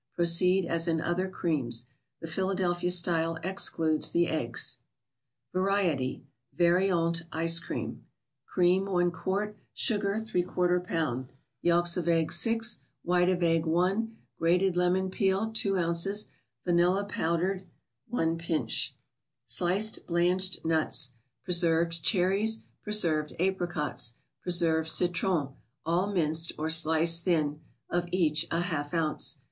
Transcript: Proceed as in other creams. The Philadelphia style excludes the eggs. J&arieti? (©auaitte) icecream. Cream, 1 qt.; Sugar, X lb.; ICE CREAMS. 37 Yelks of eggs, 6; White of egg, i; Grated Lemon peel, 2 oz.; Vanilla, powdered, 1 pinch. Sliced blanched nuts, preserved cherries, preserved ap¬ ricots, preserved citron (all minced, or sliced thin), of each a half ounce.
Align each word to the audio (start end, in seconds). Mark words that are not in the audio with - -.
Proceed 0.15 0.65
as 0.65 0.87
in 0.87 0.99
other 0.99 1.29
creams. 1.29 1.85
The 2.21 2.27
Philadelphia 2.27 2.89
style 2.89 3.37
excludes 3.43 4.11
the 4.11 4.29
eggs. 4.29 4.79
J&arieti? 5.53 6.23
(©auaitte) 6.57 7.21
icecream. 7.31 7.99
Cream, 8.47 8.85
1 8.87 9.11
qt.; 9.11 9.53
Sugar, 9.75 10.15
X 10.15 10.23
lb.; 10.23 10.25
ICE 10.25 10.31
CREAMS. 10.31 10.67
37 10.87 11.29
Yelks 11.61 11.97
of 11.97 12.07
eggs, 12.07 12.35
6; 12.39 12.77
White 13.03 13.29
of 13.29 13.43
egg, 13.43 13.67
i; 13.67 14.07
Grated 14.39 14.75
Lemon 14.75 15.11
peel, 15.11 15.51
2 15.53 15.77
oz.; 15.77 16.27
Vanilla, 16.65 17.05
powdered, 17.05 17.67
1 18.07 18.39
pinch. 18.39 18.95
Sliced 19.45 20.07
blanched 20.07 20.65
nuts, 20.65 21.11
preserved 21.43 22.01
cherries, 22.01 22.61
preserved 22.81 23.35
ap¬ 23.39 23.57
ricots, 23.59 24.13
preserved 24.41 24.89
citron 24.89 25.49
(all 25.85 26.11
minced, 26.11 26.53
or 26.57 26.71
sliced 26.71 27.23
thin), 27.25 27.61
of 27.87 28.09
each 28.11 28.47
a 28.49 28.61
half 28.61 28.95
ounce. 28.95 29.37